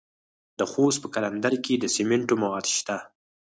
[0.59, 2.97] د خوست په قلندر کې د سمنټو مواد شته.